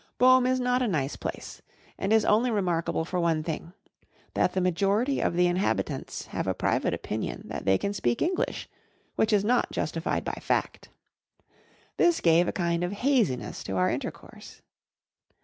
[0.17, 1.61] Boom is not a nice place,
[1.95, 3.71] and is only remarkable for one thing:
[4.33, 8.67] that the majority of the inhabitants have a private opinion that they can speak English,
[9.15, 10.89] which is not justified by fact.
[11.97, 14.63] This gave a kind of haziness to our intercourse.